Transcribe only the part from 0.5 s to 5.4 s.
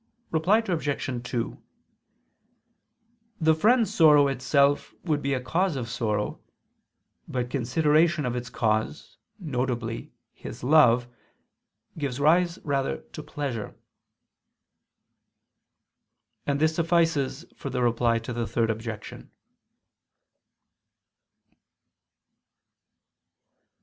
Obj. 2: The friend's sorrow itself would be a